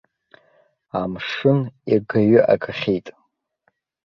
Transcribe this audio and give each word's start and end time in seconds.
Амшын 1.01 1.59
егаҩы 1.93 2.39
агахьеит. 2.53 3.07